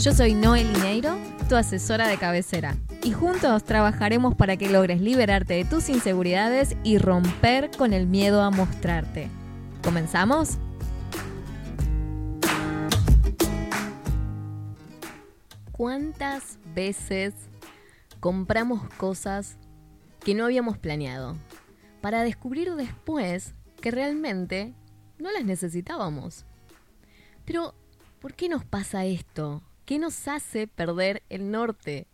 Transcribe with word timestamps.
Yo 0.00 0.14
soy 0.14 0.32
Noel 0.32 0.72
Lineiro, 0.72 1.18
tu 1.46 1.56
asesora 1.56 2.08
de 2.08 2.16
cabecera, 2.16 2.74
y 3.02 3.12
juntos 3.12 3.64
trabajaremos 3.64 4.34
para 4.34 4.56
que 4.56 4.70
logres 4.70 5.02
liberarte 5.02 5.52
de 5.52 5.66
tus 5.66 5.90
inseguridades 5.90 6.74
y 6.82 6.96
romper 6.96 7.70
con 7.76 7.92
el 7.92 8.06
miedo 8.06 8.40
a 8.40 8.50
mostrarte. 8.50 9.28
¿Comenzamos? 9.84 10.56
¿Cuántas 15.70 16.58
veces 16.74 17.34
compramos 18.20 18.88
cosas 18.94 19.58
que 20.24 20.34
no 20.34 20.46
habíamos 20.46 20.78
planeado 20.78 21.36
para 22.00 22.22
descubrir 22.22 22.74
después 22.74 23.52
que 23.82 23.90
realmente 23.90 24.72
no 25.18 25.30
las 25.30 25.44
necesitábamos? 25.44 26.46
Pero, 27.44 27.74
¿por 28.18 28.32
qué 28.32 28.48
nos 28.48 28.64
pasa 28.64 29.04
esto? 29.04 29.62
¿Qué 29.90 29.98
nos 29.98 30.28
hace 30.28 30.68
perder 30.68 31.24
el 31.30 31.50
norte? 31.50 32.06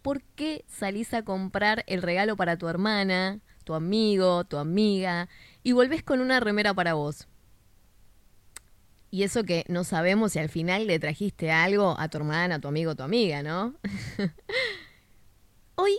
¿Por 0.00 0.22
qué 0.22 0.64
salís 0.66 1.12
a 1.12 1.22
comprar 1.22 1.84
el 1.86 2.00
regalo 2.00 2.38
para 2.38 2.56
tu 2.56 2.68
hermana, 2.68 3.40
tu 3.64 3.74
amigo, 3.74 4.44
tu 4.44 4.56
amiga 4.56 5.28
y 5.62 5.72
volvés 5.72 6.02
con 6.02 6.22
una 6.22 6.40
remera 6.40 6.72
para 6.72 6.94
vos? 6.94 7.28
Y 9.10 9.24
eso 9.24 9.44
que 9.44 9.66
no 9.68 9.84
sabemos 9.84 10.32
si 10.32 10.38
al 10.38 10.48
final 10.48 10.86
le 10.86 10.98
trajiste 10.98 11.50
algo 11.52 11.96
a 11.98 12.08
tu 12.08 12.16
hermana, 12.16 12.54
a 12.54 12.60
tu 12.60 12.68
amigo, 12.68 12.92
a 12.92 12.94
tu 12.94 13.02
amiga, 13.02 13.42
¿no? 13.42 13.74
Hoy 15.74 15.98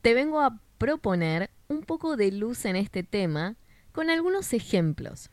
te 0.00 0.14
vengo 0.14 0.40
a 0.40 0.60
proponer 0.78 1.50
un 1.66 1.82
poco 1.82 2.16
de 2.16 2.30
luz 2.30 2.66
en 2.66 2.76
este 2.76 3.02
tema 3.02 3.56
con 3.90 4.10
algunos 4.10 4.52
ejemplos 4.52 5.30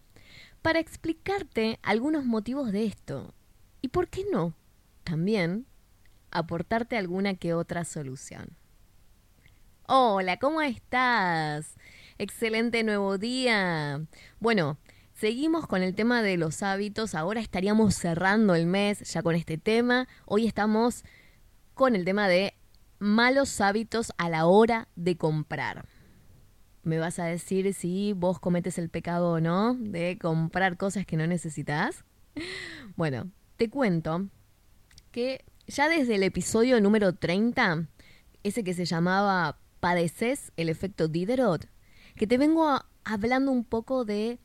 para 0.63 0.79
explicarte 0.79 1.77
algunos 1.83 2.25
motivos 2.25 2.71
de 2.71 2.87
esto. 2.87 3.35
¿Y 3.79 3.89
por 3.89 4.07
qué 4.07 4.25
no? 4.31 4.55
También 5.03 5.65
aportarte 6.31 6.97
alguna 6.97 7.35
que 7.35 7.53
otra 7.53 7.83
solución. 7.85 8.55
Hola, 9.85 10.37
¿cómo 10.37 10.61
estás? 10.61 11.75
Excelente 12.17 12.83
nuevo 12.83 13.17
día. 13.17 14.01
Bueno, 14.39 14.77
seguimos 15.13 15.67
con 15.67 15.83
el 15.83 15.93
tema 15.93 16.21
de 16.21 16.37
los 16.37 16.63
hábitos. 16.63 17.15
Ahora 17.15 17.41
estaríamos 17.41 17.95
cerrando 17.95 18.55
el 18.55 18.65
mes 18.65 19.01
ya 19.11 19.21
con 19.21 19.35
este 19.35 19.57
tema. 19.57 20.07
Hoy 20.25 20.47
estamos 20.47 21.03
con 21.73 21.95
el 21.95 22.05
tema 22.05 22.29
de 22.29 22.55
malos 22.99 23.59
hábitos 23.59 24.13
a 24.17 24.29
la 24.29 24.45
hora 24.45 24.87
de 24.95 25.17
comprar. 25.17 25.85
Me 26.83 26.97
vas 26.97 27.19
a 27.19 27.25
decir 27.25 27.73
si 27.73 28.13
vos 28.13 28.39
cometes 28.39 28.77
el 28.77 28.89
pecado 28.89 29.31
o 29.31 29.39
no 29.41 29.75
de 29.75 30.17
comprar 30.17 30.77
cosas 30.77 31.05
que 31.05 31.17
no 31.17 31.27
necesitas. 31.27 32.05
Bueno, 32.95 33.31
te 33.57 33.69
cuento 33.69 34.27
que 35.13 35.45
ya 35.67 35.87
desde 35.87 36.15
el 36.15 36.23
episodio 36.23 36.81
número 36.81 37.13
30, 37.13 37.87
ese 38.41 38.63
que 38.63 38.73
se 38.73 38.83
llamaba 38.83 39.59
Padeces 39.79 40.51
el 40.57 40.69
efecto 40.69 41.07
Diderot, 41.07 41.69
que 42.15 42.25
te 42.27 42.39
vengo 42.39 42.81
hablando 43.05 43.51
un 43.51 43.63
poco 43.63 44.05
de 44.05 44.39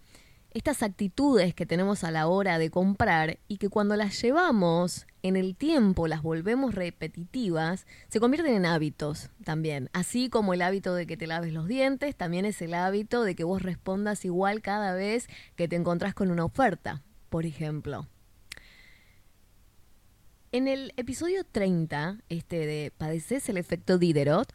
estas 0.50 0.82
actitudes 0.82 1.54
que 1.54 1.64
tenemos 1.64 2.04
a 2.04 2.10
la 2.10 2.26
hora 2.28 2.58
de 2.58 2.70
comprar 2.70 3.38
y 3.48 3.56
que 3.56 3.70
cuando 3.70 3.96
las 3.96 4.20
llevamos 4.20 5.06
en 5.22 5.36
el 5.36 5.56
tiempo, 5.56 6.06
las 6.06 6.22
volvemos 6.22 6.74
repetitivas, 6.74 7.86
se 8.08 8.20
convierten 8.20 8.54
en 8.54 8.66
hábitos 8.66 9.30
también. 9.44 9.88
Así 9.94 10.28
como 10.28 10.52
el 10.52 10.60
hábito 10.60 10.94
de 10.94 11.06
que 11.06 11.16
te 11.16 11.26
laves 11.26 11.54
los 11.54 11.66
dientes, 11.66 12.14
también 12.14 12.44
es 12.44 12.60
el 12.60 12.74
hábito 12.74 13.24
de 13.24 13.34
que 13.34 13.44
vos 13.44 13.62
respondas 13.62 14.26
igual 14.26 14.60
cada 14.60 14.92
vez 14.92 15.28
que 15.56 15.66
te 15.66 15.76
encontrás 15.76 16.12
con 16.12 16.30
una 16.30 16.44
oferta, 16.44 17.02
por 17.30 17.46
ejemplo. 17.46 18.06
En 20.50 20.66
el 20.66 20.94
episodio 20.96 21.44
30, 21.44 22.20
este 22.30 22.64
de 22.64 22.90
Padeces 22.96 23.50
el 23.50 23.58
efecto 23.58 23.98
Diderot, 23.98 24.50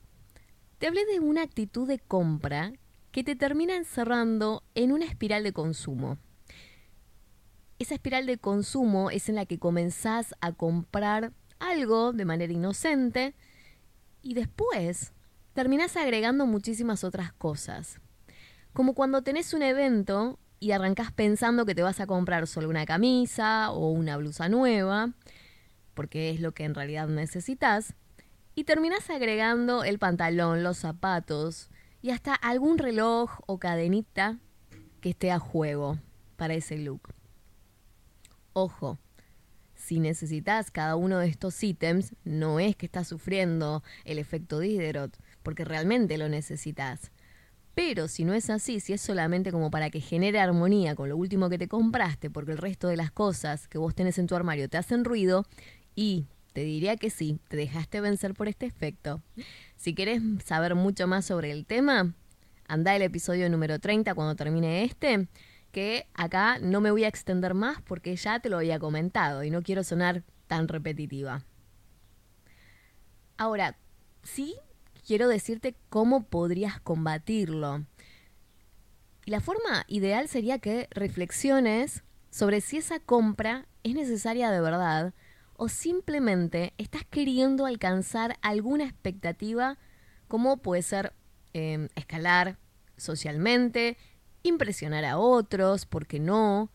te 0.79 0.87
hablé 0.87 1.05
de 1.05 1.19
una 1.19 1.43
actitud 1.43 1.87
de 1.87 1.99
compra 1.99 2.73
que 3.11 3.23
te 3.23 3.35
termina 3.35 3.75
encerrando 3.75 4.63
en 4.73 4.91
una 4.91 5.05
espiral 5.05 5.43
de 5.43 5.53
consumo. 5.53 6.17
Esa 7.77 7.93
espiral 7.93 8.25
de 8.25 8.39
consumo 8.39 9.11
es 9.11 9.29
en 9.29 9.35
la 9.35 9.45
que 9.45 9.59
comenzás 9.59 10.33
a 10.41 10.51
comprar 10.53 11.31
algo 11.59 12.11
de 12.11 12.25
manera 12.25 12.51
inocente 12.51 13.35
y 14.23 14.33
después 14.33 15.13
terminás 15.53 15.95
agregando 15.95 16.47
muchísimas 16.47 17.03
otras 17.03 17.33
cosas. 17.33 17.99
Como 18.73 18.95
cuando 18.95 19.21
tenés 19.21 19.53
un 19.53 19.61
evento 19.61 20.39
y 20.59 20.71
arrancás 20.71 21.11
pensando 21.11 21.67
que 21.67 21.75
te 21.75 21.83
vas 21.83 21.99
a 21.99 22.07
comprar 22.07 22.47
solo 22.47 22.67
una 22.67 22.87
camisa 22.87 23.69
o 23.69 23.91
una 23.91 24.17
blusa 24.17 24.49
nueva, 24.49 25.13
porque 25.93 26.29
es 26.29 26.39
lo 26.39 26.53
que 26.53 26.63
en 26.63 26.75
realidad 26.75 27.07
necesitas, 27.07 27.95
y 28.55 28.65
terminas 28.65 29.09
agregando 29.09 29.83
el 29.83 29.99
pantalón, 29.99 30.63
los 30.63 30.77
zapatos 30.77 31.69
y 32.01 32.11
hasta 32.11 32.35
algún 32.35 32.77
reloj 32.77 33.39
o 33.47 33.57
cadenita 33.57 34.37
que 35.01 35.09
esté 35.09 35.31
a 35.31 35.39
juego 35.39 35.97
para 36.35 36.53
ese 36.53 36.77
look. 36.77 37.09
Ojo, 38.53 38.99
si 39.73 39.99
necesitas 39.99 40.71
cada 40.71 40.95
uno 40.95 41.17
de 41.17 41.27
estos 41.27 41.61
ítems, 41.63 42.15
no 42.23 42.59
es 42.59 42.75
que 42.75 42.85
estás 42.85 43.07
sufriendo 43.07 43.83
el 44.05 44.19
efecto 44.19 44.59
Diderot, 44.59 45.17
porque 45.41 45.65
realmente 45.65 46.17
lo 46.17 46.29
necesitas. 46.29 47.11
Pero 47.73 48.07
si 48.07 48.23
no 48.23 48.33
es 48.33 48.49
así, 48.49 48.79
si 48.79 48.93
es 48.93 49.01
solamente 49.01 49.51
como 49.51 49.71
para 49.71 49.89
que 49.89 49.99
genere 49.99 50.39
armonía 50.39 50.95
con 50.95 51.09
lo 51.09 51.17
último 51.17 51.49
que 51.49 51.57
te 51.57 51.67
compraste, 51.67 52.29
porque 52.29 52.51
el 52.51 52.59
resto 52.59 52.87
de 52.87 52.97
las 52.97 53.11
cosas 53.11 53.67
que 53.67 53.79
vos 53.79 53.95
tenés 53.95 54.19
en 54.19 54.27
tu 54.27 54.35
armario 54.35 54.69
te 54.69 54.77
hacen 54.77 55.03
ruido, 55.03 55.45
y 55.95 56.25
te 56.53 56.61
diría 56.61 56.97
que 56.97 57.09
sí, 57.09 57.39
te 57.47 57.57
dejaste 57.57 57.99
vencer 57.99 58.33
por 58.33 58.47
este 58.47 58.65
efecto. 58.65 59.21
Si 59.75 59.95
quieres 59.95 60.21
saber 60.45 60.75
mucho 60.75 61.07
más 61.07 61.25
sobre 61.25 61.51
el 61.51 61.65
tema, 61.65 62.13
anda 62.67 62.95
el 62.95 63.01
episodio 63.01 63.49
número 63.49 63.79
30 63.79 64.13
cuando 64.13 64.35
termine 64.35 64.83
este, 64.83 65.27
que 65.71 66.07
acá 66.13 66.59
no 66.59 66.79
me 66.79 66.91
voy 66.91 67.03
a 67.03 67.07
extender 67.07 67.55
más 67.55 67.81
porque 67.81 68.15
ya 68.15 68.39
te 68.39 68.49
lo 68.49 68.57
había 68.57 68.79
comentado 68.79 69.43
y 69.43 69.49
no 69.49 69.63
quiero 69.63 69.83
sonar 69.83 70.23
tan 70.47 70.67
repetitiva. 70.67 71.43
Ahora, 73.37 73.75
sí 74.21 74.55
quiero 75.05 75.27
decirte 75.27 75.75
cómo 75.89 76.23
podrías 76.23 76.79
combatirlo. 76.79 77.83
La 79.25 79.39
forma 79.39 79.85
ideal 79.87 80.27
sería 80.27 80.59
que 80.59 80.87
reflexiones 80.91 82.03
sobre 82.29 82.61
si 82.61 82.77
esa 82.77 82.99
compra 82.99 83.67
es 83.83 83.95
necesaria 83.95 84.51
de 84.51 84.61
verdad 84.61 85.13
o 85.55 85.69
simplemente 85.69 86.73
estás 86.77 87.03
queriendo 87.05 87.65
alcanzar 87.65 88.37
alguna 88.41 88.85
expectativa 88.85 89.77
como 90.27 90.57
puede 90.57 90.81
ser 90.81 91.13
em, 91.53 91.89
escalar 91.95 92.57
socialmente, 92.97 93.97
impresionar 94.41 95.05
a 95.05 95.17
otros, 95.17 95.85
¿por 95.85 96.07
qué 96.07 96.19
no? 96.19 96.71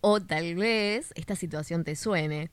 O 0.00 0.20
tal 0.20 0.54
vez 0.56 1.12
esta 1.14 1.36
situación 1.36 1.84
te 1.84 1.96
suene, 1.96 2.50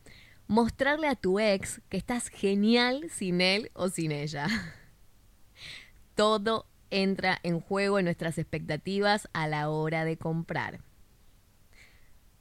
mostrarle 0.47 1.07
a 1.07 1.15
tu 1.15 1.39
ex 1.39 1.81
que 1.89 1.97
estás 1.97 2.27
genial 2.27 3.09
sin 3.09 3.41
él 3.41 3.71
o 3.73 3.89
sin 3.89 4.11
ella. 4.11 4.47
Todo 6.15 6.67
entra 6.91 7.39
en 7.43 7.59
juego 7.59 7.99
en 7.99 8.05
nuestras 8.05 8.37
expectativas 8.37 9.27
a 9.33 9.47
la 9.47 9.69
hora 9.69 10.05
de 10.05 10.17
comprar. 10.17 10.81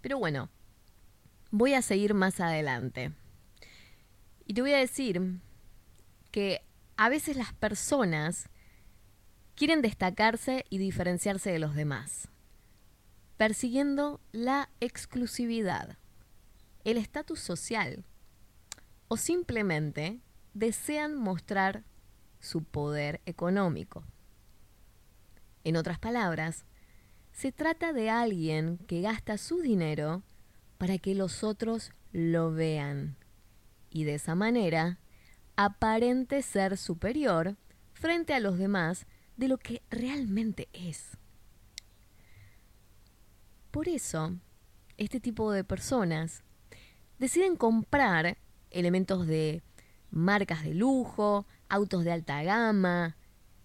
Pero 0.00 0.19
bueno, 0.19 0.50
voy 1.56 1.74
a 1.74 1.82
seguir 1.82 2.14
más 2.14 2.40
adelante. 2.40 3.12
Y 4.44 4.54
te 4.54 4.60
voy 4.60 4.72
a 4.72 4.78
decir 4.78 5.38
que 6.32 6.62
a 6.96 7.08
veces 7.08 7.36
las 7.36 7.52
personas 7.52 8.48
quieren 9.54 9.80
destacarse 9.80 10.64
y 10.68 10.78
diferenciarse 10.78 11.52
de 11.52 11.60
los 11.60 11.76
demás, 11.76 12.28
persiguiendo 13.36 14.20
la 14.32 14.68
exclusividad, 14.80 15.96
el 16.82 16.96
estatus 16.96 17.38
social 17.38 18.04
o 19.06 19.16
simplemente 19.16 20.18
desean 20.54 21.14
mostrar 21.14 21.84
su 22.40 22.64
poder 22.64 23.20
económico. 23.26 24.02
En 25.62 25.76
otras 25.76 26.00
palabras, 26.00 26.64
se 27.30 27.52
trata 27.52 27.92
de 27.92 28.10
alguien 28.10 28.78
que 28.88 29.02
gasta 29.02 29.38
su 29.38 29.60
dinero 29.60 30.24
para 30.79 30.99
que 30.99 31.15
los 31.15 31.44
otros 31.44 31.93
lo 32.12 32.53
vean 32.53 33.17
y 33.91 34.05
de 34.05 34.15
esa 34.15 34.35
manera 34.35 34.99
aparente 35.56 36.43
ser 36.43 36.76
superior 36.76 37.56
frente 37.93 38.35
a 38.35 38.41
los 38.41 38.59
demás 38.59 39.06
de 39.37 39.49
lo 39.49 39.59
que 39.59 39.82
realmente 39.88 40.69
es. 40.73 41.17
Por 43.71 43.88
eso, 43.88 44.35
este 44.97 45.21
tipo 45.21 45.50
de 45.53 45.65
personas 45.65 46.43
deciden 47.19 47.56
comprar 47.56 48.37
elementos 48.71 49.26
de 49.26 49.62
marcas 50.11 50.65
de 50.65 50.75
lujo, 50.75 51.47
autos 51.69 52.05
de 52.05 52.12
alta 52.12 52.43
gama, 52.43 53.17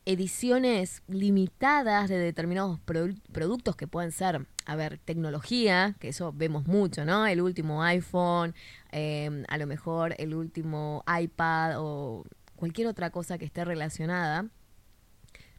ediciones 0.05 1.03
limitadas 1.07 2.09
de 2.09 2.17
determinados 2.17 2.79
productos 2.79 3.75
que 3.75 3.87
pueden 3.87 4.11
ser, 4.11 4.47
a 4.65 4.75
ver, 4.75 4.97
tecnología, 4.99 5.95
que 5.99 6.09
eso 6.09 6.33
vemos 6.33 6.65
mucho, 6.67 7.05
¿no? 7.05 7.27
El 7.27 7.41
último 7.41 7.83
iPhone, 7.83 8.55
em, 8.91 9.43
a 9.47 9.57
lo 9.57 9.67
mejor 9.67 10.15
el 10.17 10.33
último 10.33 11.03
iPad 11.21 11.75
o 11.77 12.25
cualquier 12.55 12.87
otra 12.87 13.09
cosa 13.11 13.37
que 13.37 13.45
esté 13.45 13.65
relacionada. 13.65 14.47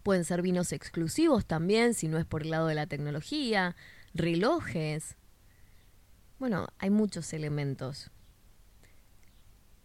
Pueden 0.03 0.25
ser 0.25 0.43
vinos 0.43 0.73
exclusivos 0.73 1.47
también, 1.47 1.95
si 1.95 2.09
no 2.09 2.19
es 2.19 2.25
por 2.25 2.43
el 2.43 2.51
lado 2.51 2.67
de 2.67 2.75
la 2.75 2.87
tecnología, 2.87 3.77
relojes. 4.15 5.17
Bueno, 6.39 6.69
hay 6.79 6.91
muchos 6.91 7.33
elementos. 7.33 8.11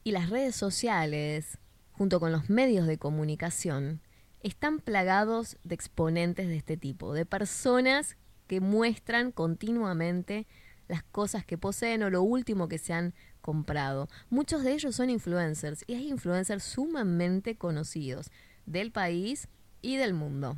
Y 0.04 0.12
las 0.12 0.30
redes 0.30 0.56
sociales, 0.56 1.58
junto 1.92 2.20
con 2.20 2.32
los 2.32 2.50
medios 2.50 2.88
de 2.88 2.98
comunicación, 2.98 4.02
están 4.46 4.78
plagados 4.80 5.58
de 5.64 5.74
exponentes 5.74 6.48
de 6.48 6.56
este 6.56 6.78
tipo, 6.78 7.14
de 7.14 7.26
personas 7.26 8.16
que 8.46 8.62
muestran 8.62 9.32
continuamente 9.32 10.46
las 10.88 11.02
cosas 11.02 11.44
que 11.44 11.58
poseen 11.58 12.04
o 12.04 12.12
lo 12.12 12.22
último 12.22 12.68
que 12.68 12.78
se 12.78 12.94
han 12.94 13.16
comprado. 13.42 14.08
Muchos 14.30 14.64
de 14.64 14.74
ellos 14.74 14.96
son 14.96 15.10
influencers 15.10 15.84
y 15.88 15.96
hay 15.96 16.10
influencers 16.10 16.64
sumamente 16.64 17.56
conocidos 17.56 18.30
del 18.68 18.92
país 18.92 19.48
y 19.82 19.96
del 19.96 20.14
mundo. 20.14 20.58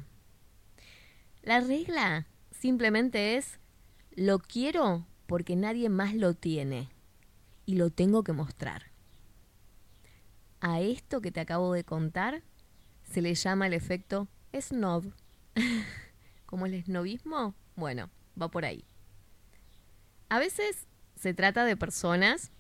La 1.42 1.62
regla 1.62 2.28
simplemente 2.52 3.38
es 3.38 3.58
lo 4.12 4.40
quiero 4.40 5.08
porque 5.28 5.56
nadie 5.56 5.88
más 5.88 6.14
lo 6.14 6.34
tiene 6.34 6.90
y 7.66 7.76
lo 7.76 7.90
tengo 7.90 8.26
que 8.26 8.34
mostrar. 8.34 8.92
A 10.60 10.82
esto 10.82 11.22
que 11.22 11.32
te 11.32 11.40
acabo 11.40 11.72
de 11.72 11.86
contar 11.86 12.44
se 13.12 13.22
le 13.22 13.34
llama 13.36 13.68
el 13.68 13.74
efecto 13.74 14.28
snob. 14.60 15.12
¿Cómo 16.46 16.66
el 16.66 16.84
snobismo? 16.84 17.56
Bueno, 17.76 18.10
va 18.40 18.50
por 18.50 18.66
ahí. 18.66 18.86
A 20.30 20.40
veces 20.40 20.88
se 21.16 21.34
trata 21.34 21.66
de 21.66 21.78
personas, 21.78 22.52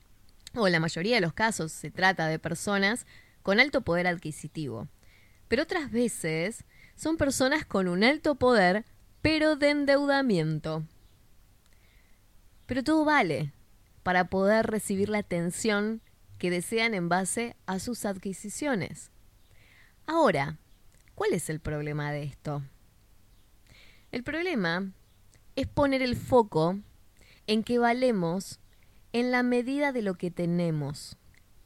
o 0.55 0.67
en 0.67 0.73
la 0.73 0.79
mayoría 0.79 1.15
de 1.15 1.21
los 1.21 1.33
casos 1.33 1.71
se 1.71 1.91
trata 1.91 2.27
de 2.27 2.39
personas 2.39 3.05
con 3.43 3.59
alto 3.59 3.81
poder 3.81 4.07
adquisitivo. 4.07 4.87
Pero 5.47 5.63
otras 5.63 5.91
veces 5.91 6.65
son 6.95 7.17
personas 7.17 7.65
con 7.65 7.87
un 7.87 8.03
alto 8.03 8.35
poder, 8.35 8.85
pero 9.21 9.55
de 9.55 9.69
endeudamiento. 9.69 10.83
Pero 12.65 12.83
todo 12.83 13.05
vale 13.05 13.53
para 14.03 14.29
poder 14.29 14.67
recibir 14.67 15.09
la 15.09 15.19
atención 15.19 16.01
que 16.37 16.49
desean 16.49 16.93
en 16.93 17.09
base 17.09 17.55
a 17.65 17.79
sus 17.79 18.05
adquisiciones. 18.05 19.11
Ahora, 20.09 20.57
¿cuál 21.15 21.33
es 21.33 21.49
el 21.49 21.59
problema 21.59 22.13
de 22.13 22.23
esto? 22.23 22.63
El 24.13 24.23
problema 24.23 24.93
es 25.57 25.67
poner 25.67 26.01
el 26.01 26.15
foco 26.15 26.79
en 27.45 27.61
que 27.61 27.77
valemos 27.77 28.61
en 29.11 29.31
la 29.31 29.43
medida 29.43 29.91
de 29.91 30.01
lo 30.01 30.15
que 30.15 30.31
tenemos. 30.31 31.17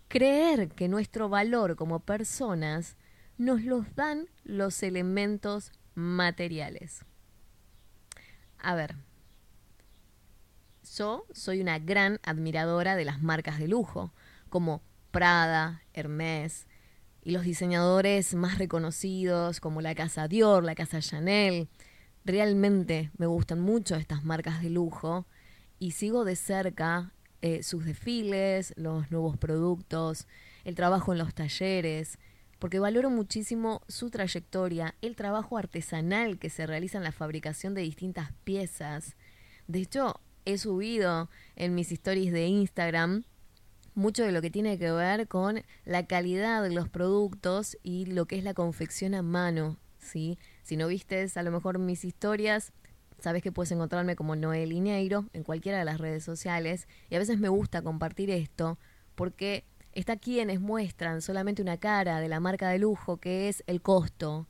Creer 0.08 0.70
que 0.70 0.88
nuestro 0.88 1.30
valor 1.30 1.76
como 1.76 2.00
personas 2.00 2.98
nos 3.38 3.62
los 3.62 3.94
dan 3.96 4.28
los 4.44 4.82
elementos 4.82 5.72
materiales. 5.94 7.06
A 8.58 8.74
ver, 8.74 8.96
yo 10.96 11.28
soy 11.32 11.62
una 11.62 11.78
gran 11.78 12.20
admiradora 12.24 12.96
de 12.96 13.06
las 13.06 13.22
marcas 13.22 13.60
de 13.60 13.68
lujo, 13.68 14.12
como 14.50 14.82
Prada, 15.12 15.84
Hermès, 15.94 16.66
y 17.24 17.32
los 17.32 17.44
diseñadores 17.44 18.34
más 18.34 18.58
reconocidos 18.58 19.60
como 19.60 19.82
la 19.82 19.96
casa 19.96 20.28
Dior, 20.28 20.64
la 20.64 20.76
casa 20.76 21.00
Chanel. 21.00 21.68
Realmente 22.26 23.12
me 23.18 23.26
gustan 23.26 23.60
mucho 23.60 23.96
estas 23.96 24.24
marcas 24.24 24.62
de 24.62 24.70
lujo 24.70 25.26
y 25.80 25.92
sigo 25.92 26.26
de 26.26 26.36
cerca 26.36 27.14
eh, 27.42 27.64
sus 27.64 27.86
desfiles, 27.86 28.74
los 28.78 29.10
nuevos 29.10 29.38
productos, 29.38 30.28
el 30.64 30.76
trabajo 30.76 31.12
en 31.12 31.18
los 31.18 31.34
talleres, 31.34 32.20
porque 32.60 32.78
valoro 32.78 33.10
muchísimo 33.10 33.82
su 33.88 34.12
trayectoria, 34.12 34.94
el 35.02 35.16
trabajo 35.16 35.58
artesanal 35.58 36.38
que 36.38 36.52
se 36.52 36.68
realiza 36.68 37.00
en 37.00 37.04
la 37.04 37.12
fabricación 37.12 37.74
de 37.74 37.82
distintas 37.82 38.32
piezas. 38.44 39.16
De 39.68 39.80
hecho, 39.80 40.20
he 40.46 40.60
subido 40.60 41.30
en 41.56 41.74
mis 41.74 41.92
stories 41.92 42.32
de 42.32 42.46
Instagram 42.46 43.24
mucho 43.94 44.24
de 44.24 44.32
lo 44.32 44.42
que 44.42 44.50
tiene 44.50 44.78
que 44.78 44.92
ver 44.92 45.28
con 45.28 45.62
la 45.86 46.06
calidad 46.06 46.64
de 46.64 46.72
los 46.72 46.90
productos 46.90 47.78
y 47.84 48.06
lo 48.06 48.26
que 48.26 48.38
es 48.38 48.44
la 48.44 48.54
confección 48.54 49.14
a 49.14 49.22
mano, 49.22 49.78
¿sí? 50.00 50.38
Si 50.64 50.78
no 50.78 50.88
vistes 50.88 51.38
a 51.38 51.44
lo 51.44 51.52
mejor 51.52 51.80
mis 51.80 52.06
historias, 52.06 52.72
sabes 53.20 53.44
que 53.44 53.52
puedes 53.52 53.72
encontrarme 53.72 54.16
como 54.16 54.36
Noel 54.36 54.72
Ineiro 54.72 55.26
en 55.34 55.44
cualquiera 55.44 55.80
de 55.80 55.86
las 55.86 56.00
redes 56.00 56.24
sociales 56.24 56.88
y 57.10 57.16
a 57.16 57.20
veces 57.20 57.40
me 57.40 57.50
gusta 57.50 57.82
compartir 57.82 58.30
esto 58.30 58.78
porque 59.16 59.66
está 59.94 60.18
quienes 60.18 60.60
muestran 60.62 61.22
solamente 61.22 61.62
una 61.62 61.78
cara 61.78 62.20
de 62.20 62.30
la 62.30 62.40
marca 62.40 62.70
de 62.70 62.80
lujo 62.80 63.18
que 63.18 63.50
es 63.50 63.64
el 63.68 63.82
costo, 63.82 64.48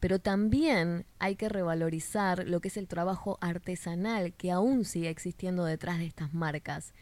pero 0.00 0.18
también 0.18 1.06
hay 1.18 1.36
que 1.36 1.48
revalorizar 1.48 2.46
lo 2.46 2.60
que 2.60 2.68
es 2.68 2.76
el 2.76 2.88
trabajo 2.88 3.38
artesanal 3.40 4.32
que 4.34 4.50
aún 4.50 4.84
sigue 4.84 5.10
existiendo 5.10 5.64
detrás 5.64 5.98
de 5.98 6.06
estas 6.06 6.34
marcas 6.34 6.92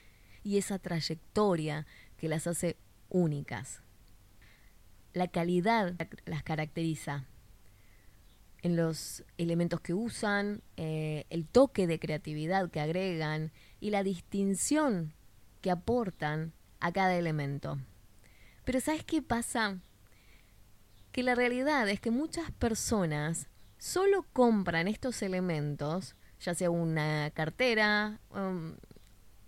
y 0.43 0.59
esa 0.59 0.79
trayectoria 0.79 1.87
que 2.17 2.29
las 2.29 2.47
hace 2.47 2.77
únicas. 3.09 3.83
La 5.13 5.29
calidad 5.29 5.95
las 6.27 6.43
caracteriza 6.43 7.25
en 8.63 8.77
los 8.77 9.25
elementos 9.37 9.81
que 9.81 9.95
usan, 9.95 10.63
eh, 10.77 11.27
el 11.31 11.47
toque 11.47 11.87
de 11.87 11.99
creatividad 11.99 12.71
que 12.71 12.81
agregan 12.81 13.53
y 13.81 13.91
la 13.91 14.03
distinción 14.03 15.15
que 15.61 15.71
aportan 15.71 16.53
a 16.81 16.93
cada 16.93 17.17
elemento. 17.17 17.79
Pero 18.65 18.81
¿sabes 18.81 19.05
qué 19.05 19.23
pasa? 19.23 19.79
Que 21.13 21.23
la 21.23 21.35
realidad 21.35 21.89
es 21.89 22.01
que 22.01 22.11
muchas 22.11 22.51
personas 22.53 23.49
solo 23.79 24.27
compran 24.33 24.89
estos 24.89 25.23
elementos, 25.23 26.17
ya 26.41 26.55
sea 26.55 26.71
una 26.71 27.31
cartera, 27.31 28.21
um, 28.31 28.75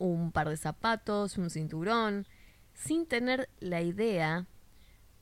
un 0.07 0.33
par 0.33 0.49
de 0.49 0.57
zapatos, 0.57 1.38
un 1.38 1.50
cinturón, 1.50 2.26
sin 2.75 3.07
tener 3.07 3.49
la 3.61 3.83
idea 3.83 4.47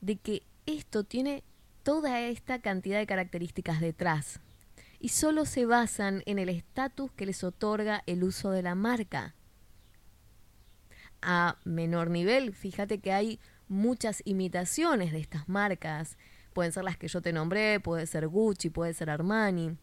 de 0.00 0.16
que 0.16 0.42
esto 0.66 1.04
tiene 1.04 1.42
toda 1.82 2.20
esta 2.20 2.60
cantidad 2.60 2.98
de 2.98 3.06
características 3.06 3.80
detrás 3.80 4.40
y 5.00 5.10
solo 5.10 5.44
se 5.44 5.66
basan 5.66 6.22
en 6.26 6.38
el 6.38 6.48
estatus 6.48 7.10
que 7.12 7.26
les 7.26 7.44
otorga 7.44 8.02
el 8.06 8.24
uso 8.24 8.50
de 8.50 8.62
la 8.62 8.74
marca. 8.74 9.34
A 11.22 11.56
menor 11.64 12.10
nivel, 12.10 12.52
fíjate 12.52 12.98
que 12.98 13.12
hay 13.12 13.40
muchas 13.68 14.22
imitaciones 14.24 15.12
de 15.12 15.20
estas 15.20 15.48
marcas. 15.48 16.16
Pueden 16.52 16.72
ser 16.72 16.84
las 16.84 16.96
que 16.96 17.08
yo 17.08 17.20
te 17.20 17.32
nombré, 17.32 17.80
puede 17.80 18.06
ser 18.06 18.28
Gucci, 18.28 18.70
puede 18.70 18.94
ser 18.94 19.10
Armani. 19.10 19.76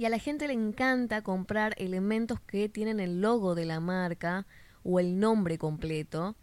Y 0.00 0.06
a 0.06 0.08
la 0.08 0.18
gente 0.18 0.46
le 0.46 0.54
encanta 0.54 1.20
comprar 1.20 1.74
elementos 1.76 2.40
que 2.40 2.70
tienen 2.70 3.00
el 3.00 3.20
logo 3.20 3.54
de 3.54 3.66
la 3.66 3.80
marca 3.80 4.46
o 4.82 4.98
el 4.98 5.20
nombre 5.20 5.58
completo. 5.58 6.36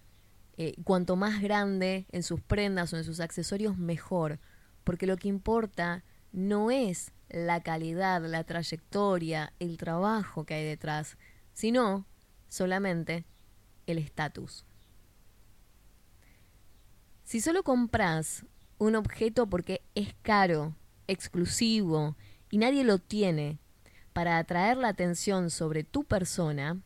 Eh, 0.57 0.75
cuanto 0.83 1.15
más 1.15 1.41
grande 1.41 2.05
en 2.11 2.21
sus 2.21 2.39
prendas 2.39 2.93
o 2.93 2.97
en 2.97 3.03
sus 3.03 3.19
accesorios, 3.19 3.75
mejor. 3.75 4.39
Porque 4.83 5.07
lo 5.07 5.17
que 5.17 5.27
importa 5.27 6.03
no 6.31 6.69
es 6.69 7.13
la 7.29 7.63
calidad, 7.63 8.23
la 8.23 8.43
trayectoria, 8.43 9.51
el 9.57 9.77
trabajo 9.77 10.45
que 10.45 10.53
hay 10.53 10.63
detrás, 10.63 11.17
sino 11.55 12.05
solamente 12.49 13.25
el 13.87 13.97
estatus. 13.97 14.67
Si 17.23 17.41
solo 17.41 17.63
compras 17.63 18.45
un 18.77 18.95
objeto 18.95 19.47
porque 19.47 19.81
es 19.95 20.13
caro, 20.21 20.75
exclusivo 21.07 22.15
y 22.49 22.57
nadie 22.57 22.83
lo 22.83 22.99
tiene 22.99 23.59
para 24.13 24.37
atraer 24.37 24.77
la 24.77 24.87
atención 24.87 25.49
sobre 25.49 25.83
tu 25.83 26.03
persona, 26.03 26.81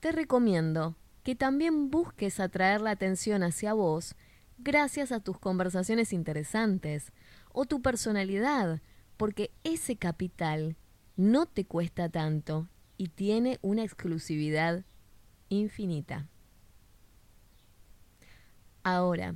te 0.00 0.12
recomiendo 0.12 0.96
que 1.22 1.34
también 1.34 1.90
busques 1.90 2.40
atraer 2.40 2.80
la 2.80 2.90
atención 2.90 3.42
hacia 3.42 3.72
vos 3.72 4.16
gracias 4.58 5.12
a 5.12 5.20
tus 5.20 5.38
conversaciones 5.38 6.12
interesantes 6.12 7.12
o 7.52 7.64
tu 7.64 7.82
personalidad, 7.82 8.80
porque 9.16 9.52
ese 9.64 9.96
capital 9.96 10.76
no 11.16 11.46
te 11.46 11.64
cuesta 11.64 12.08
tanto 12.08 12.68
y 12.96 13.08
tiene 13.08 13.58
una 13.62 13.84
exclusividad 13.84 14.84
infinita. 15.48 16.26
Ahora, 18.82 19.34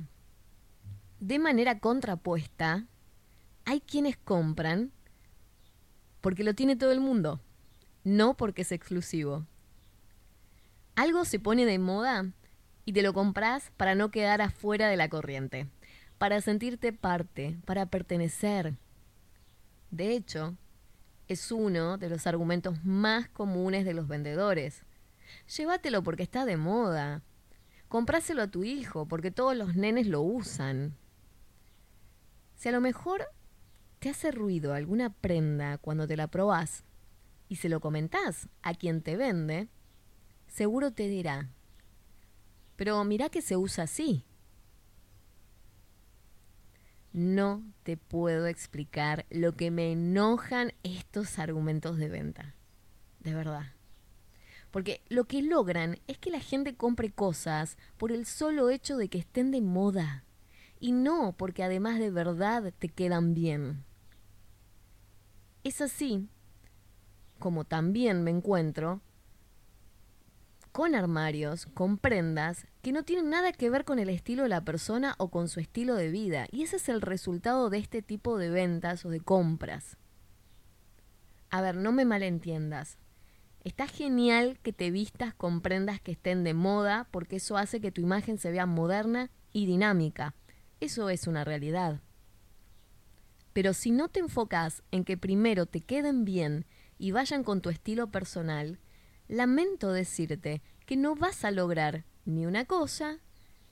de 1.19 1.39
manera 1.39 1.79
contrapuesta, 1.79 2.85
hay 3.65 3.81
quienes 3.81 4.17
compran 4.17 4.91
porque 6.21 6.43
lo 6.43 6.53
tiene 6.53 6.75
todo 6.75 6.91
el 6.91 6.99
mundo. 6.99 7.41
no 8.03 8.37
porque 8.37 8.61
es 8.61 8.71
exclusivo. 8.71 9.45
Algo 10.95 11.25
se 11.25 11.39
pone 11.39 11.65
de 11.65 11.77
moda 11.77 12.31
y 12.85 12.93
te 12.93 13.01
lo 13.01 13.13
compras 13.13 13.71
para 13.75 13.95
no 13.95 14.11
quedar 14.11 14.41
afuera 14.41 14.87
de 14.87 14.95
la 14.95 15.09
corriente, 15.09 15.67
para 16.17 16.39
sentirte 16.39 16.93
parte, 16.93 17.57
para 17.65 17.85
pertenecer. 17.87 18.75
De 19.91 20.15
hecho, 20.15 20.55
es 21.27 21.51
uno 21.51 21.97
de 21.97 22.09
los 22.09 22.27
argumentos 22.27 22.83
más 22.85 23.27
comunes 23.27 23.83
de 23.83 23.93
los 23.93 24.07
vendedores. 24.07 24.83
Llévatelo 25.57 26.01
porque 26.01 26.23
está 26.23 26.45
de 26.45 26.55
moda. 26.55 27.21
Compráselo 27.89 28.43
a 28.43 28.47
tu 28.47 28.63
hijo 28.63 29.05
porque 29.05 29.31
todos 29.31 29.55
los 29.55 29.75
nenes 29.75 30.07
lo 30.07 30.21
usan. 30.21 30.95
Si 32.55 32.69
a 32.69 32.71
lo 32.71 32.81
mejor 32.81 33.27
hace 34.09 34.31
ruido 34.31 34.73
alguna 34.73 35.11
prenda 35.11 35.77
cuando 35.77 36.07
te 36.07 36.17
la 36.17 36.27
probás 36.27 36.83
y 37.49 37.57
se 37.57 37.69
lo 37.69 37.79
comentás 37.79 38.49
a 38.61 38.73
quien 38.73 39.01
te 39.01 39.17
vende, 39.17 39.69
seguro 40.47 40.91
te 40.91 41.07
dirá, 41.07 41.49
pero 42.75 43.03
mirá 43.03 43.29
que 43.29 43.41
se 43.41 43.57
usa 43.57 43.85
así. 43.85 44.23
No 47.11 47.63
te 47.81 47.97
puedo 47.97 48.45
explicar 48.45 49.25
lo 49.31 49.53
que 49.53 49.71
me 49.71 49.91
enojan 49.91 50.73
estos 50.83 51.39
argumentos 51.39 51.97
de 51.97 52.09
venta. 52.09 52.53
De 53.19 53.33
verdad. 53.33 53.73
Porque 54.69 55.01
lo 55.09 55.25
que 55.25 55.41
logran 55.41 55.97
es 56.05 56.19
que 56.19 56.29
la 56.29 56.39
gente 56.39 56.75
compre 56.75 57.11
cosas 57.11 57.77
por 57.97 58.11
el 58.11 58.27
solo 58.27 58.69
hecho 58.69 58.97
de 58.97 59.09
que 59.09 59.17
estén 59.17 59.49
de 59.49 59.61
moda. 59.61 60.23
Y 60.79 60.91
no 60.91 61.33
porque 61.35 61.63
además 61.63 61.97
de 61.97 62.11
verdad 62.11 62.71
te 62.77 62.89
quedan 62.89 63.33
bien. 63.33 63.86
Es 65.67 65.81
así 65.81 66.29
como 67.39 67.65
también 67.65 68.23
me 68.23 68.31
encuentro 68.31 69.01
con 70.71 70.95
armarios, 70.95 71.65
con 71.65 71.97
prendas 71.97 72.67
que 72.81 72.93
no 72.93 73.03
tienen 73.03 73.29
nada 73.29 73.51
que 73.51 73.69
ver 73.69 73.83
con 73.83 73.99
el 73.99 74.07
estilo 74.07 74.43
de 74.43 74.49
la 74.49 74.63
persona 74.63 75.15
o 75.17 75.29
con 75.29 75.49
su 75.49 75.59
estilo 75.59 75.95
de 75.95 76.09
vida. 76.09 76.47
Y 76.51 76.63
ese 76.63 76.77
es 76.77 76.87
el 76.87 77.01
resultado 77.01 77.69
de 77.69 77.79
este 77.79 78.01
tipo 78.01 78.37
de 78.37 78.49
ventas 78.49 79.03
o 79.03 79.09
de 79.09 79.19
compras. 79.19 79.97
A 81.49 81.59
ver, 81.59 81.75
no 81.75 81.91
me 81.91 82.05
malentiendas. 82.05 82.97
Está 83.65 83.87
genial 83.87 84.59
que 84.63 84.71
te 84.71 84.89
vistas 84.89 85.33
con 85.33 85.59
prendas 85.59 85.99
que 85.99 86.13
estén 86.13 86.45
de 86.45 86.53
moda 86.53 87.09
porque 87.11 87.35
eso 87.35 87.57
hace 87.57 87.81
que 87.81 87.91
tu 87.91 87.99
imagen 87.99 88.37
se 88.37 88.51
vea 88.51 88.65
moderna 88.65 89.31
y 89.51 89.65
dinámica. 89.65 90.33
Eso 90.79 91.09
es 91.09 91.27
una 91.27 91.43
realidad. 91.43 91.99
Pero 93.57 93.73
si 93.73 93.89
no 93.89 94.07
te 94.07 94.19
enfocas 94.19 94.83
en 94.91 95.03
que 95.03 95.17
primero 95.17 95.65
te 95.65 95.81
queden 95.81 96.25
bien 96.25 96.67
y 96.99 97.09
vayan 97.09 97.43
con 97.43 97.59
tu 97.59 97.71
estilo 97.71 98.11
personal, 98.11 98.77
lamento 99.27 99.91
decirte 99.91 100.61
que 100.85 100.95
no 100.95 101.15
vas 101.15 101.43
a 101.43 101.49
lograr 101.49 102.05
ni 102.23 102.45
una 102.45 102.65
cosa 102.65 103.17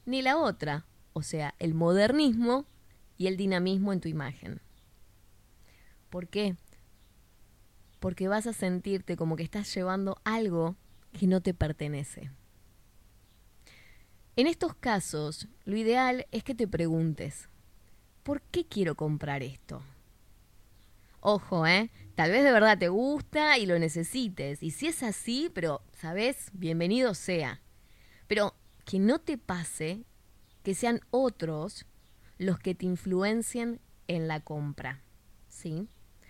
ni 0.08 0.24
la 0.24 0.38
otra, 0.38 0.88
o 1.14 1.22
sea, 1.22 1.54
el 1.60 1.76
modernismo 1.76 2.66
y 3.16 3.28
el 3.28 3.38
dinamismo 3.38 3.94
en 3.94 4.02
tu 4.02 4.08
imagen. 4.08 4.60
¿Por 6.10 6.30
qué? 6.30 6.56
Porque 8.00 8.28
vas 8.28 8.48
a 8.48 8.54
sentirte 8.54 9.16
como 9.16 9.36
que 9.36 9.44
estás 9.44 9.72
llevando 9.72 10.20
algo 10.24 10.76
que 11.12 11.28
no 11.28 11.42
te 11.42 11.54
pertenece. 11.54 12.32
En 14.36 14.48
estos 14.48 14.74
casos, 14.74 15.48
lo 15.64 15.78
ideal 15.78 16.26
es 16.32 16.44
que 16.44 16.56
te 16.56 16.68
preguntes, 16.68 17.50
¿por 18.26 18.42
qué 18.42 18.66
quiero 18.66 18.96
comprar 18.96 19.44
esto? 19.44 19.84
Ojo, 21.22 21.68
¿eh? 21.68 21.92
Tal 22.16 22.32
vez 22.32 22.44
de 22.44 22.52
verdad 22.52 22.78
te 22.78 22.90
gusta 22.90 23.60
y 23.60 23.68
lo 23.68 23.78
necesites. 23.78 24.64
Y 24.64 24.72
si 24.72 24.88
es 24.88 25.04
así, 25.04 25.52
pero, 25.54 25.84
¿sabes? 25.94 26.50
Bienvenido 26.54 27.14
sea. 27.14 27.62
Pero 28.28 28.56
que 28.84 28.98
no 28.98 29.20
te 29.20 29.38
pase 29.38 30.06
que 30.64 30.74
sean 30.74 31.02
otros 31.12 31.86
los 32.40 32.58
que 32.58 32.74
te 32.74 32.88
influencien 32.88 33.80
en 34.08 34.28
la 34.28 34.40
compra. 34.40 35.04
¿Sí? 35.48 35.88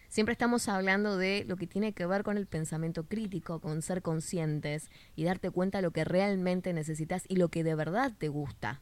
Siempre 0.09 0.33
estamos 0.33 0.67
hablando 0.67 1.17
de 1.17 1.45
lo 1.47 1.55
que 1.55 1.65
tiene 1.65 1.93
que 1.93 2.05
ver 2.05 2.23
con 2.23 2.37
el 2.37 2.45
pensamiento 2.45 3.05
crítico, 3.05 3.61
con 3.61 3.81
ser 3.81 4.01
conscientes 4.01 4.89
y 5.15 5.23
darte 5.23 5.49
cuenta 5.49 5.77
de 5.77 5.83
lo 5.83 5.91
que 5.91 6.03
realmente 6.03 6.73
necesitas 6.73 7.23
y 7.29 7.37
lo 7.37 7.47
que 7.47 7.63
de 7.63 7.75
verdad 7.75 8.11
te 8.17 8.27
gusta. 8.27 8.81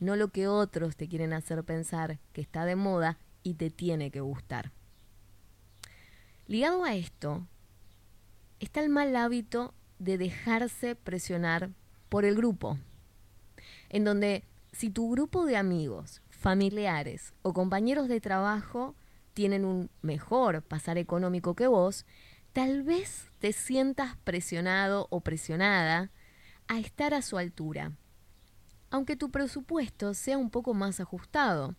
No 0.00 0.16
lo 0.16 0.28
que 0.28 0.48
otros 0.48 0.96
te 0.96 1.08
quieren 1.08 1.32
hacer 1.32 1.62
pensar 1.62 2.18
que 2.32 2.40
está 2.40 2.64
de 2.64 2.74
moda 2.74 3.18
y 3.42 3.54
te 3.54 3.70
tiene 3.70 4.10
que 4.10 4.20
gustar. 4.20 4.72
Ligado 6.46 6.84
a 6.84 6.96
esto, 6.96 7.46
está 8.58 8.80
el 8.80 8.88
mal 8.88 9.14
hábito 9.14 9.72
de 9.98 10.18
dejarse 10.18 10.96
presionar 10.96 11.70
por 12.08 12.24
el 12.24 12.34
grupo, 12.34 12.78
en 13.88 14.04
donde 14.04 14.44
si 14.72 14.90
tu 14.90 15.10
grupo 15.10 15.46
de 15.46 15.56
amigos, 15.56 16.22
familiares 16.30 17.34
o 17.42 17.52
compañeros 17.52 18.08
de 18.08 18.20
trabajo 18.20 18.94
tienen 19.34 19.64
un 19.64 19.90
mejor 20.02 20.62
pasar 20.62 20.98
económico 20.98 21.54
que 21.54 21.66
vos, 21.66 22.06
tal 22.52 22.82
vez 22.82 23.30
te 23.38 23.52
sientas 23.52 24.16
presionado 24.24 25.06
o 25.10 25.20
presionada 25.20 26.10
a 26.66 26.78
estar 26.78 27.14
a 27.14 27.22
su 27.22 27.38
altura, 27.38 27.92
aunque 28.90 29.16
tu 29.16 29.30
presupuesto 29.30 30.14
sea 30.14 30.36
un 30.36 30.50
poco 30.50 30.74
más 30.74 31.00
ajustado 31.00 31.76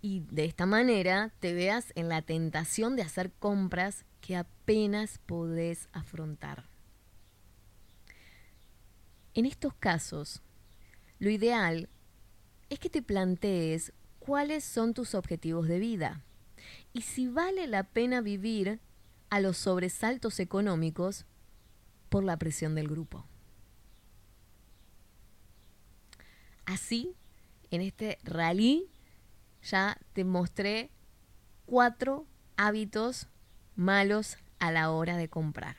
y 0.00 0.20
de 0.30 0.44
esta 0.44 0.66
manera 0.66 1.32
te 1.40 1.54
veas 1.54 1.92
en 1.94 2.08
la 2.10 2.20
tentación 2.20 2.94
de 2.94 3.02
hacer 3.02 3.32
compras 3.32 4.04
que 4.20 4.36
apenas 4.36 5.18
podés 5.18 5.88
afrontar. 5.92 6.68
En 9.32 9.46
estos 9.46 9.74
casos, 9.74 10.42
lo 11.18 11.30
ideal 11.30 11.88
es 12.68 12.78
que 12.78 12.90
te 12.90 13.02
plantees 13.02 13.92
cuáles 14.18 14.64
son 14.64 14.94
tus 14.94 15.14
objetivos 15.14 15.68
de 15.68 15.78
vida 15.78 16.22
y 16.92 17.02
si 17.02 17.26
vale 17.26 17.66
la 17.66 17.84
pena 17.84 18.20
vivir 18.20 18.80
a 19.30 19.40
los 19.40 19.56
sobresaltos 19.56 20.38
económicos 20.38 21.24
por 22.08 22.24
la 22.24 22.36
presión 22.36 22.74
del 22.74 22.88
grupo. 22.88 23.26
Así, 26.66 27.14
en 27.70 27.82
este 27.82 28.18
rally 28.24 28.88
ya 29.62 29.98
te 30.12 30.24
mostré 30.24 30.90
cuatro 31.66 32.26
hábitos 32.56 33.28
malos 33.76 34.38
a 34.58 34.70
la 34.70 34.90
hora 34.90 35.16
de 35.16 35.28
comprar. 35.28 35.76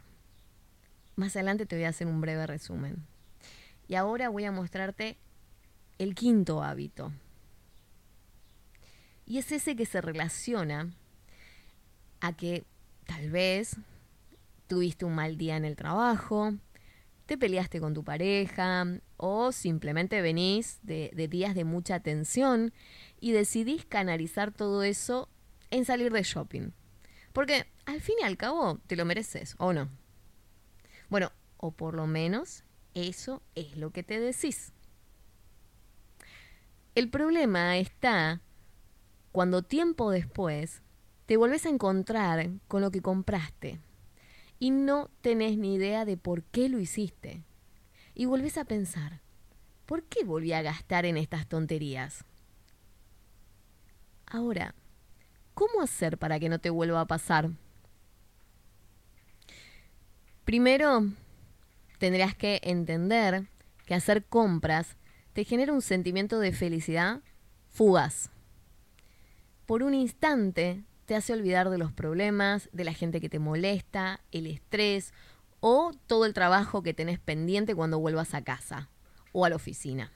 Más 1.15 1.35
adelante 1.35 1.65
te 1.65 1.75
voy 1.75 1.85
a 1.85 1.89
hacer 1.89 2.07
un 2.07 2.21
breve 2.21 2.45
resumen. 2.45 3.05
Y 3.87 3.95
ahora 3.95 4.29
voy 4.29 4.45
a 4.45 4.51
mostrarte 4.51 5.17
el 5.97 6.15
quinto 6.15 6.63
hábito. 6.63 7.11
Y 9.25 9.37
es 9.37 9.51
ese 9.51 9.75
que 9.75 9.85
se 9.85 10.01
relaciona 10.01 10.91
a 12.19 12.33
que 12.33 12.63
tal 13.05 13.31
vez 13.31 13.77
tuviste 14.67 15.05
un 15.05 15.15
mal 15.15 15.37
día 15.37 15.57
en 15.57 15.65
el 15.65 15.75
trabajo, 15.75 16.53
te 17.25 17.37
peleaste 17.37 17.79
con 17.79 17.93
tu 17.93 18.03
pareja 18.03 18.85
o 19.17 19.51
simplemente 19.51 20.21
venís 20.21 20.79
de, 20.83 21.11
días 21.29 21.55
de 21.55 21.63
mucha 21.63 21.99
tensión 21.99 22.73
y 23.19 23.31
decidís 23.31 23.85
canalizar 23.85 24.51
todo 24.51 24.83
eso 24.83 25.29
en 25.71 25.85
salir 25.85 26.11
de 26.11 26.23
shopping. 26.23 26.71
Porque 27.33 27.65
al 27.85 28.01
fin 28.01 28.15
y 28.21 28.23
al 28.23 28.37
cabo 28.37 28.79
te 28.87 28.95
lo 28.95 29.05
mereces, 29.05 29.55
¿o 29.57 29.73
no? 29.73 29.89
Bueno, 31.09 31.31
o 31.57 31.71
por 31.71 31.93
lo 31.93 32.07
menos 32.07 32.63
eso 32.93 33.41
es 33.55 33.77
lo 33.77 33.91
que 33.91 34.03
te 34.03 34.19
decís. 34.19 34.73
El 36.95 37.09
problema 37.09 37.77
está 37.77 38.41
cuando 39.31 39.63
tiempo 39.63 40.11
después 40.11 40.81
te 41.25 41.35
volvés 41.35 41.65
a 41.65 41.69
encontrar 41.69 42.51
con 42.67 42.81
lo 42.81 42.91
que 42.91 43.01
compraste 43.01 43.81
y 44.59 44.71
no 44.71 45.09
tenés 45.21 45.57
ni 45.57 45.75
idea 45.75 46.05
de 46.05 46.17
por 46.17 46.43
qué 46.43 46.69
lo 46.69 46.79
hiciste. 46.79 47.43
Y 48.15 48.25
volvés 48.25 48.57
a 48.57 48.63
pensar, 48.63 49.19
¿por 49.85 50.03
qué 50.03 50.23
volví 50.23 50.53
a 50.53 50.61
gastar 50.61 51.05
en 51.05 51.17
estas 51.17 51.47
tonterías? 51.47 52.23
Ahora, 54.25 54.73
¿cómo 55.53 55.81
hacer 55.81 56.17
para 56.17 56.39
que 56.39 56.47
no 56.47 56.59
te 56.59 56.69
vuelva 56.69 57.01
a 57.01 57.07
pasar? 57.07 57.51
Primero, 60.45 61.03
tendrías 61.99 62.33
que 62.33 62.61
entender 62.63 63.47
que 63.85 63.95
hacer 63.95 64.23
compras 64.25 64.95
te 65.33 65.43
genera 65.43 65.73
un 65.73 65.81
sentimiento 65.81 66.39
de 66.39 66.53
felicidad 66.53 67.21
fugaz. 67.69 68.31
Por 69.65 69.83
un 69.83 69.93
instante 69.93 70.83
te 71.05 71.15
hace 71.15 71.33
olvidar 71.33 71.69
de 71.69 71.77
los 71.77 71.91
problemas, 71.91 72.69
de 72.71 72.85
la 72.85 72.93
gente 72.93 73.19
que 73.19 73.29
te 73.29 73.39
molesta, 73.39 74.21
el 74.31 74.47
estrés 74.47 75.13
o 75.67 75.93
todo 76.05 76.25
el 76.25 76.35
trabajo 76.35 76.83
que 76.83 76.93
tenés 76.93 77.17
pendiente 77.17 77.73
cuando 77.73 77.97
vuelvas 77.97 78.35
a 78.35 78.43
casa 78.43 78.87
o 79.31 79.45
a 79.45 79.49
la 79.49 79.55
oficina. 79.55 80.11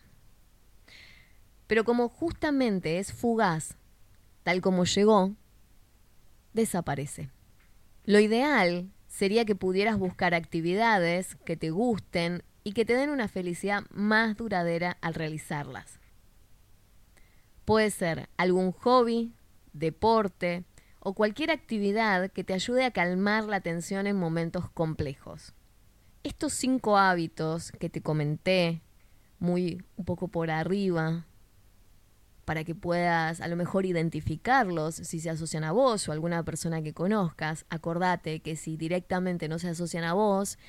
Pero 1.66 1.84
como 1.84 2.08
justamente 2.08 3.00
es 3.00 3.12
fugaz 3.12 3.76
tal 4.44 4.62
como 4.62 4.86
llegó, 4.86 5.34
desaparece. 6.54 7.32
Lo 8.06 8.20
ideal 8.20 8.92
sería 9.08 9.44
que 9.44 9.56
pudieras 9.56 9.98
buscar 9.98 10.36
actividades 10.36 11.36
que 11.46 11.58
te 11.58 11.72
gusten 11.72 12.44
y 12.64 12.74
que 12.74 12.86
te 12.86 12.94
den 12.94 13.10
una 13.10 13.28
felicidad 13.28 13.86
más 13.90 14.38
duradera 14.38 15.00
al 15.02 15.16
realizarlas. 15.16 16.00
Puede 17.66 17.90
ser 17.90 18.30
algún 18.38 18.72
hobby, 18.72 19.34
deporte 19.74 20.64
o 21.10 21.14
cualquier 21.14 21.50
actividad 21.50 22.30
que 22.32 22.44
te 22.44 22.54
ayude 22.54 22.86
a 22.86 22.92
calmar 22.92 23.46
la 23.46 23.62
tensión 23.62 24.06
en 24.06 24.16
momentos 24.16 24.70
complejos. 24.70 25.56
Estos 26.22 26.54
cinco 26.54 27.00
hábitos 27.00 27.72
que 27.72 27.90
te 27.90 28.04
comenté, 28.04 28.84
muy 29.40 29.84
un 29.98 30.06
poco 30.06 30.28
por 30.28 30.52
arriba, 30.52 31.26
para 32.46 32.64
que 32.64 32.76
puedas 32.76 33.42
a 33.42 33.48
lo 33.48 33.56
mejor 33.56 33.88
identificarlos 33.88 34.98
si 34.98 35.20
se 35.20 35.32
asocian 35.32 35.64
a 35.64 35.72
vos 35.72 36.08
o 36.08 36.12
a 36.12 36.14
alguna 36.14 36.44
persona 36.44 36.84
que 36.84 36.94
conozcas. 36.94 37.66
Acordate 37.70 38.42
que 38.42 38.56
si 38.56 38.78
directamente 38.78 39.48
no 39.48 39.58
se 39.58 39.70
asocian 39.70 40.04
a 40.04 40.14
vos 40.14 40.60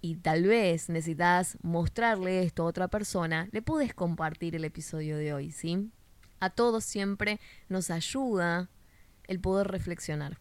y 0.00 0.16
tal 0.16 0.44
vez 0.44 0.88
necesitas 0.88 1.58
mostrarle 1.60 2.42
esto 2.42 2.62
a 2.62 2.66
otra 2.66 2.88
persona, 2.88 3.50
le 3.52 3.60
puedes 3.60 3.92
compartir 3.92 4.56
el 4.56 4.64
episodio 4.64 5.18
de 5.18 5.34
hoy, 5.34 5.50
¿sí? 5.50 5.90
A 6.40 6.48
todos 6.48 6.84
siempre 6.84 7.38
nos 7.68 7.90
ayuda 7.90 8.70
el 9.26 9.40
poder 9.40 9.68
reflexionar. 9.68 10.38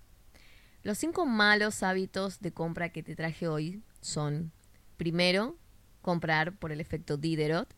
Los 0.84 0.98
cinco 0.98 1.26
malos 1.26 1.82
hábitos 1.82 2.42
de 2.42 2.52
compra 2.52 2.90
que 2.90 3.04
te 3.04 3.16
traje 3.16 3.48
hoy 3.48 3.82
son, 4.02 4.52
primero, 4.98 5.58
comprar 6.02 6.58
por 6.58 6.72
el 6.72 6.82
efecto 6.82 7.16
Diderot, 7.16 7.74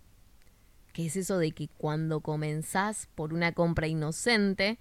que 0.92 1.06
es 1.06 1.16
eso 1.16 1.38
de 1.38 1.52
que 1.52 1.68
cuando 1.68 2.22
comenzás 2.22 3.08
por 3.14 3.34
una 3.34 3.52
compra 3.52 3.88
inocente, 3.88 4.80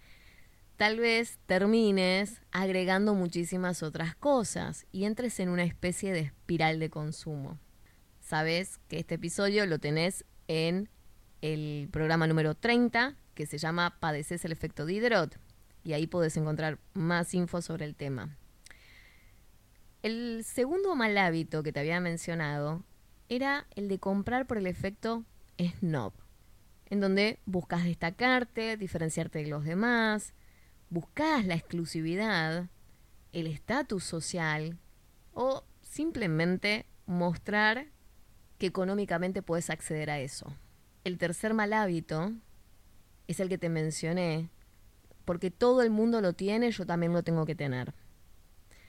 tal 0.76 0.98
vez 0.98 1.38
termines 1.46 2.40
agregando 2.50 3.14
muchísimas 3.14 3.82
otras 3.82 4.16
cosas 4.16 4.86
y 4.90 5.04
entres 5.04 5.38
en 5.40 5.48
una 5.50 5.64
especie 5.64 6.12
de 6.12 6.20
espiral 6.20 6.78
de 6.78 6.88
consumo. 6.88 7.58
Sabes 8.20 8.78
que 8.88 9.00
este 9.00 9.16
episodio 9.16 9.66
lo 9.66 9.78
tenés 9.78 10.24
en 10.48 10.88
el 11.42 11.88
programa 11.92 12.26
número 12.26 12.54
30, 12.54 13.16
que 13.34 13.44
se 13.44 13.58
llama 13.58 13.98
Padeces 14.00 14.44
el 14.46 14.52
efecto 14.52 14.86
Diderot, 14.86 15.36
y 15.84 15.92
ahí 15.92 16.06
podés 16.06 16.36
encontrar 16.36 16.78
más 16.94 17.32
info 17.34 17.62
sobre 17.62 17.84
el 17.84 17.94
tema. 17.94 18.36
El 20.02 20.44
segundo 20.44 20.96
mal 20.96 21.16
hábito 21.16 21.62
que 21.62 21.72
te 21.72 21.80
había 21.80 22.00
mencionado 22.00 22.82
era 23.28 23.66
el 23.74 23.88
de 23.88 23.98
comprar 23.98 24.46
por 24.46 24.58
el 24.58 24.66
efecto 24.66 25.24
snob, 25.58 26.12
en 26.86 27.00
donde 27.00 27.38
buscas 27.46 27.84
destacarte, 27.84 28.76
diferenciarte 28.76 29.38
de 29.38 29.46
los 29.46 29.64
demás, 29.64 30.34
buscas 30.90 31.46
la 31.46 31.54
exclusividad, 31.54 32.68
el 33.32 33.46
estatus 33.46 34.04
social 34.04 34.78
o 35.32 35.64
simplemente 35.82 36.86
mostrar 37.06 37.86
que 38.58 38.66
económicamente 38.66 39.42
puedes 39.42 39.70
acceder 39.70 40.10
a 40.10 40.20
eso. 40.20 40.54
El 41.04 41.18
tercer 41.18 41.54
mal 41.54 41.72
hábito 41.72 42.32
es 43.26 43.40
el 43.40 43.48
que 43.48 43.58
te 43.58 43.68
mencioné, 43.68 44.50
porque 45.24 45.50
todo 45.50 45.82
el 45.82 45.90
mundo 45.90 46.20
lo 46.20 46.32
tiene, 46.32 46.70
yo 46.70 46.86
también 46.86 47.12
lo 47.12 47.22
tengo 47.22 47.46
que 47.46 47.54
tener. 47.54 47.94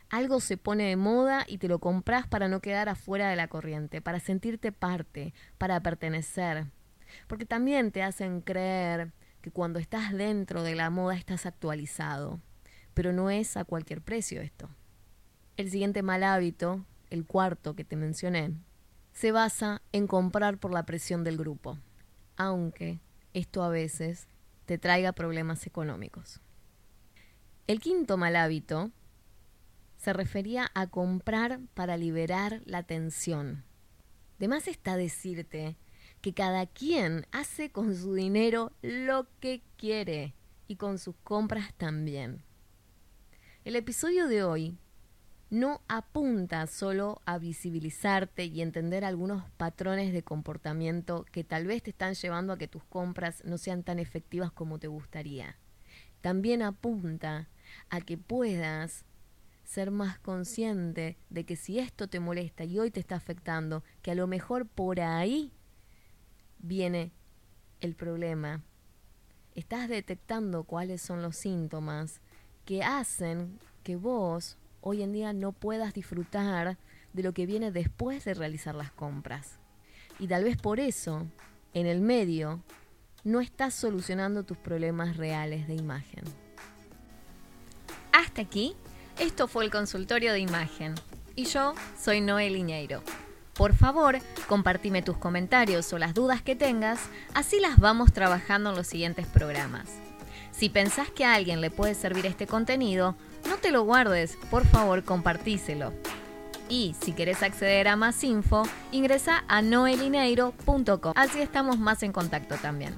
Algo 0.09 0.39
se 0.39 0.57
pone 0.57 0.85
de 0.85 0.95
moda 0.95 1.45
y 1.47 1.57
te 1.57 1.67
lo 1.67 1.79
compras 1.79 2.27
para 2.27 2.47
no 2.47 2.61
quedar 2.61 2.89
afuera 2.89 3.29
de 3.29 3.35
la 3.35 3.47
corriente, 3.47 4.01
para 4.01 4.19
sentirte 4.19 4.71
parte, 4.71 5.33
para 5.57 5.79
pertenecer. 5.79 6.67
Porque 7.27 7.45
también 7.45 7.91
te 7.91 8.03
hacen 8.03 8.41
creer 8.41 9.13
que 9.41 9.51
cuando 9.51 9.79
estás 9.79 10.13
dentro 10.13 10.63
de 10.63 10.75
la 10.75 10.89
moda 10.89 11.15
estás 11.15 11.45
actualizado. 11.45 12.39
Pero 12.93 13.13
no 13.13 13.29
es 13.29 13.57
a 13.57 13.65
cualquier 13.65 14.01
precio 14.01 14.41
esto. 14.41 14.69
El 15.57 15.71
siguiente 15.71 16.03
mal 16.03 16.23
hábito, 16.23 16.85
el 17.09 17.25
cuarto 17.25 17.75
que 17.75 17.83
te 17.83 17.95
mencioné, 17.95 18.53
se 19.11 19.31
basa 19.31 19.81
en 19.91 20.07
comprar 20.07 20.57
por 20.57 20.71
la 20.71 20.85
presión 20.85 21.23
del 21.23 21.37
grupo, 21.37 21.77
aunque 22.35 22.99
esto 23.33 23.63
a 23.63 23.69
veces 23.69 24.27
te 24.65 24.77
traiga 24.77 25.13
problemas 25.13 25.65
económicos. 25.67 26.41
El 27.67 27.79
quinto 27.79 28.17
mal 28.17 28.35
hábito 28.35 28.91
se 29.97 30.13
refería 30.13 30.69
a 30.75 30.87
comprar 30.87 31.59
para 31.73 31.97
liberar 31.97 32.61
la 32.65 32.83
tensión. 32.83 33.63
De 34.37 34.47
más 34.47 34.67
está 34.67 34.97
decirte 34.97 35.77
que 36.21 36.33
cada 36.33 36.65
quien 36.67 37.25
hace 37.31 37.71
con 37.71 37.95
su 37.95 38.13
dinero 38.13 38.71
lo 38.81 39.27
que 39.39 39.61
quiere 39.77 40.35
y 40.67 40.75
con 40.75 40.99
sus 40.99 41.15
compras 41.23 41.73
también. 41.75 42.43
El 43.63 43.75
episodio 43.75 44.27
de 44.27 44.43
hoy 44.43 44.77
no 45.55 45.81
apunta 45.87 46.67
solo 46.67 47.21
a 47.25 47.37
visibilizarte 47.37 48.43
y 48.43 48.61
entender 48.61 49.05
algunos 49.05 49.49
patrones 49.51 50.11
de 50.11 50.21
comportamiento 50.21 51.25
que 51.31 51.45
tal 51.45 51.65
vez 51.65 51.81
te 51.81 51.91
están 51.91 52.13
llevando 52.13 52.51
a 52.51 52.57
que 52.57 52.67
tus 52.67 52.83
compras 52.83 53.41
no 53.45 53.57
sean 53.57 53.83
tan 53.83 53.97
efectivas 53.97 54.51
como 54.51 54.79
te 54.79 54.87
gustaría. 54.87 55.57
También 56.19 56.61
apunta 56.61 57.47
a 57.89 58.01
que 58.01 58.17
puedas 58.17 59.05
ser 59.63 59.91
más 59.91 60.19
consciente 60.19 61.17
de 61.29 61.45
que 61.45 61.55
si 61.55 61.79
esto 61.79 62.09
te 62.09 62.19
molesta 62.19 62.65
y 62.65 62.77
hoy 62.77 62.91
te 62.91 62.99
está 62.99 63.15
afectando, 63.15 63.81
que 64.01 64.11
a 64.11 64.15
lo 64.15 64.27
mejor 64.27 64.67
por 64.67 64.99
ahí 64.99 65.53
viene 66.59 67.13
el 67.79 67.95
problema. 67.95 68.61
Estás 69.53 69.87
detectando 69.87 70.65
cuáles 70.65 71.01
son 71.01 71.21
los 71.21 71.37
síntomas 71.37 72.19
que 72.65 72.83
hacen 72.83 73.57
que 73.83 73.95
vos 73.95 74.57
hoy 74.87 75.01
en 75.01 75.11
día 75.11 75.33
no 75.33 75.51
puedas 75.51 75.95
disfrutar 75.95 76.77
de 77.11 77.23
lo 77.23 77.33
que 77.33 77.47
viene 77.47 77.71
después 77.71 78.23
de 78.23 78.35
realizar 78.35 78.75
las 78.75 78.91
compras. 78.91 79.57
Y 80.19 80.27
tal 80.27 80.43
vez 80.43 80.57
por 80.57 80.79
eso, 80.79 81.25
en 81.73 81.87
el 81.87 82.01
medio, 82.01 82.61
no 83.23 83.41
estás 83.41 83.73
solucionando 83.73 84.43
tus 84.43 84.57
problemas 84.57 85.17
reales 85.17 85.67
de 85.67 85.73
imagen. 85.73 86.23
Hasta 88.11 88.43
aquí 88.43 88.75
esto 89.19 89.47
fue 89.47 89.65
el 89.65 89.71
consultorio 89.71 90.33
de 90.33 90.39
imagen 90.39 90.93
y 91.35 91.45
yo 91.45 91.73
soy 91.99 92.21
Noel 92.21 92.53
Liñeiro. 92.53 93.01
Por 93.55 93.73
favor, 93.73 94.19
compartime 94.47 95.01
tus 95.01 95.17
comentarios 95.17 95.91
o 95.93 95.97
las 95.97 96.13
dudas 96.13 96.43
que 96.43 96.55
tengas, 96.55 96.99
así 97.33 97.59
las 97.59 97.79
vamos 97.79 98.13
trabajando 98.13 98.69
en 98.69 98.75
los 98.75 98.85
siguientes 98.85 99.25
programas. 99.25 99.89
Si 100.51 100.69
pensás 100.69 101.09
que 101.09 101.25
a 101.25 101.33
alguien 101.33 101.59
le 101.59 101.71
puede 101.71 101.95
servir 101.95 102.27
este 102.27 102.45
contenido, 102.45 103.15
no 103.47 103.57
te 103.57 103.71
lo 103.71 103.83
guardes, 103.83 104.37
por 104.49 104.65
favor 104.65 105.03
compartíselo. 105.03 105.93
Y 106.67 106.95
si 106.99 107.11
querés 107.11 107.43
acceder 107.43 107.87
a 107.87 107.95
más 107.95 108.23
info, 108.23 108.63
ingresa 108.91 109.43
a 109.47 109.61
noelineiro.com, 109.61 111.13
así 111.15 111.41
estamos 111.41 111.77
más 111.77 112.01
en 112.03 112.11
contacto 112.11 112.55
también. 112.55 112.95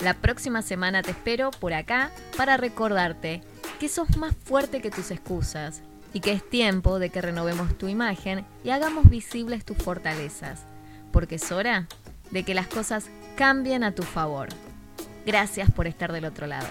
La 0.00 0.14
próxima 0.14 0.62
semana 0.62 1.02
te 1.02 1.12
espero 1.12 1.52
por 1.52 1.72
acá 1.74 2.10
para 2.36 2.56
recordarte 2.56 3.42
que 3.78 3.88
sos 3.88 4.16
más 4.16 4.34
fuerte 4.34 4.80
que 4.80 4.90
tus 4.90 5.12
excusas 5.12 5.82
y 6.12 6.20
que 6.20 6.32
es 6.32 6.48
tiempo 6.48 6.98
de 6.98 7.10
que 7.10 7.22
renovemos 7.22 7.78
tu 7.78 7.88
imagen 7.88 8.44
y 8.64 8.70
hagamos 8.70 9.08
visibles 9.08 9.64
tus 9.64 9.76
fortalezas, 9.76 10.64
porque 11.12 11.36
es 11.36 11.52
hora 11.52 11.86
de 12.32 12.42
que 12.42 12.54
las 12.54 12.66
cosas 12.66 13.10
cambien 13.36 13.84
a 13.84 13.92
tu 13.92 14.02
favor. 14.02 14.48
Gracias 15.24 15.70
por 15.70 15.86
estar 15.86 16.12
del 16.12 16.24
otro 16.24 16.48
lado. 16.48 16.66